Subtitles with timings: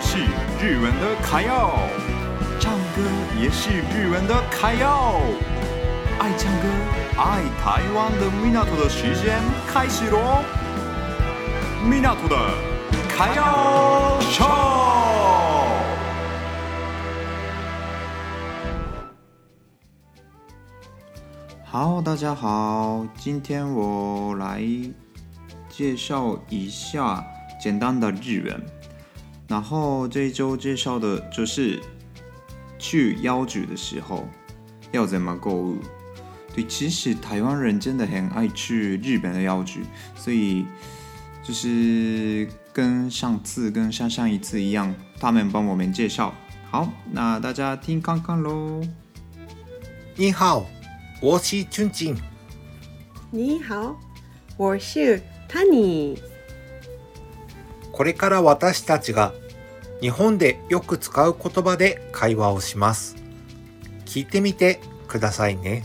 [0.00, 0.18] 是
[0.60, 1.70] 日文的卡哟，
[2.60, 3.02] 唱歌
[3.40, 5.14] 也是日文的卡哟，
[6.18, 6.68] 爱唱歌
[7.16, 10.42] 爱台湾的米纳多的时间开始喽，
[11.88, 12.36] 米纳多的
[13.08, 14.84] 卡哟，唱。
[21.64, 24.62] 好，大家好，今天我来
[25.68, 27.24] 介绍一下
[27.60, 28.83] 简单的日文。
[29.48, 31.78] 然后这一周介绍的就是
[32.78, 34.26] 去妖局的时候
[34.92, 35.76] 要怎么购物。
[36.54, 39.82] 对，其实台湾人真的很爱去日本的妖局，
[40.14, 40.64] 所以
[41.42, 46.32] 就是跟上次跟上上一次一样，他们帮我们介绍。
[46.70, 48.80] 好，那大家听看看喽。
[50.14, 50.64] 你好，
[51.20, 52.14] 我是俊俊。
[53.32, 53.96] 你好，
[54.56, 56.16] 我是 Tanny。
[57.94, 59.32] これから私たちが
[60.00, 63.14] 日本でよく使う言葉で会話をします。
[64.04, 65.84] 聞いてみてくださいね。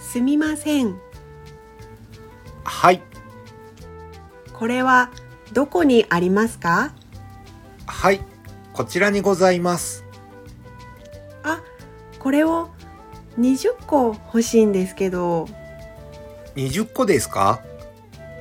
[0.00, 0.96] すみません。
[2.64, 3.00] はい。
[4.52, 5.12] これは
[5.52, 6.92] どこにありますか
[7.86, 8.20] はい、
[8.72, 10.04] こちらにございます。
[11.44, 11.62] あ、
[12.18, 12.68] これを
[13.38, 15.46] 20個欲しいんですけど。
[16.66, 17.62] 20個ですか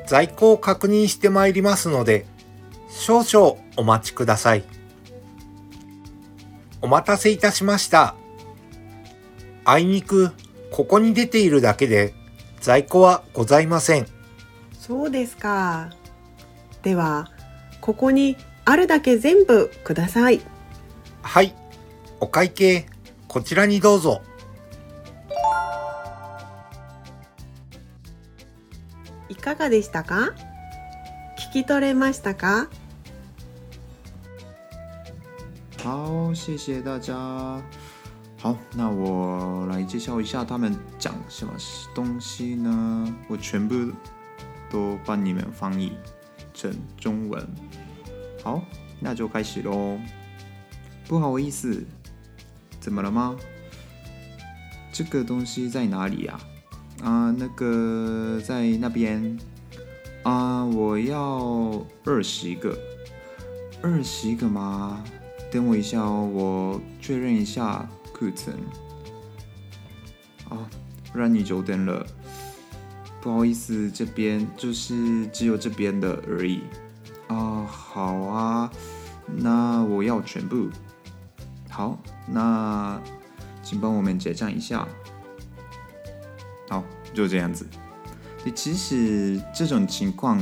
[0.08, 2.26] 在庫を確認してまいりますので、
[2.90, 4.64] 少々お待ちください。
[6.82, 8.16] お待たせいたしました。
[9.66, 10.32] あいにく、
[10.72, 12.14] ここに出ているだけで、
[12.60, 14.08] 在庫はございません。
[14.74, 15.90] そうですか。
[16.82, 17.30] では、
[17.82, 20.42] ここにあるだけ全部ください。
[21.22, 21.54] はい。
[22.20, 22.88] お会計、
[23.28, 24.22] こちらにどうぞ。
[29.48, 30.34] かがでしたか
[31.38, 32.68] 聞き取れましたか
[35.84, 37.16] 好，谢谢大家。
[38.40, 41.54] 好，那我来介绍一下他们讲什么
[41.96, 43.08] 东西呢？
[43.30, 43.90] 我全部
[44.70, 45.94] 都帮你们翻译
[46.54, 47.42] 成中文。
[48.44, 48.62] 好，
[49.00, 49.98] 那就开始喽。
[51.08, 51.86] 不好意思，
[52.82, 53.38] 怎么了吗？
[54.92, 56.57] 这个东西在哪里呀、啊？
[57.04, 59.38] 啊，那个在那边
[60.24, 62.78] 啊，我要二十个，
[63.84, 65.04] 二十个吗？
[65.52, 68.56] 等我一下哦，我确认一下库存。
[70.50, 70.66] 哦，
[71.14, 72.06] 让你久等了，
[73.22, 76.62] 不好意思，这边就是只有这边的而已。
[77.28, 78.72] 啊，好啊，
[79.28, 80.68] 那我要全部。
[81.70, 81.96] 好，
[82.28, 83.00] 那
[83.62, 84.88] 请帮我们结账一下。
[86.70, 86.84] 好，
[87.14, 87.66] 就这样子。
[88.44, 90.38] 你其实这种情况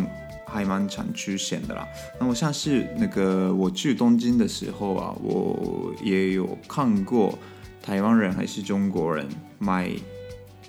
[0.48, 1.88] 还蛮常出现的啦。
[2.20, 7.38] 那我像是那个我去东京的时候啊，我也有看过
[7.82, 9.28] 台湾人还是中国人
[9.60, 9.92] 买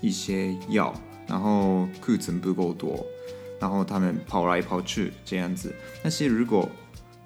[0.01, 0.95] 一些药，
[1.27, 3.05] 然后库存不够多，
[3.59, 5.75] 然后他们跑来跑去这样子。
[6.03, 6.69] 但是如果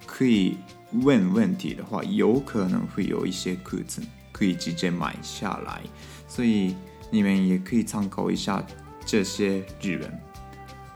[0.06, 0.56] 可以
[1.02, 5.80] 问问题的话，有可能会有一些库存可以直接买下来，
[6.28, 6.76] 所以。
[7.12, 8.64] 你们也可以参考一下
[9.04, 10.20] 这些日文。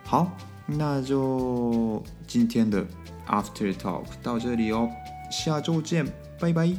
[0.05, 0.31] 好，
[0.65, 2.87] 那就今天的
[3.27, 4.89] After Talk 到这里哦，
[5.31, 6.07] 下周见，
[6.41, 6.75] 拜拜。